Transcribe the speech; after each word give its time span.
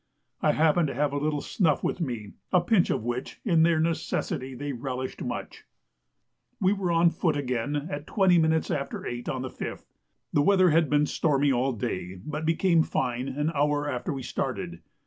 I 0.41 0.53
happened 0.53 0.87
to 0.87 0.95
have 0.95 1.13
a 1.13 1.19
little 1.19 1.41
snuff 1.41 1.83
with 1.83 2.01
me, 2.01 2.33
a 2.51 2.59
pinch 2.59 2.89
of 2.89 3.03
which, 3.03 3.39
in 3.45 3.61
their 3.61 3.79
necessity, 3.79 4.55
they 4.55 4.73
relished 4.73 5.21
much. 5.23 5.63
We 6.59 6.73
were 6.73 6.89
on 6.91 7.11
foot 7.11 7.37
again 7.37 7.75
at 7.87 8.07
20 8.07 8.39
minutes 8.39 8.71
after 8.71 9.05
8 9.05 9.29
on 9.29 9.43
the 9.43 9.49
5th. 9.51 9.85
The 10.33 10.41
weather 10.41 10.71
had 10.71 10.89
been 10.89 11.05
stormy 11.05 11.51
all 11.51 11.73
day, 11.73 12.19
but 12.25 12.47
became 12.47 12.81
fine 12.81 13.27
an 13.27 13.51
hour 13.53 13.87
after 13.87 14.11
we 14.11 14.23
started. 14.23 14.81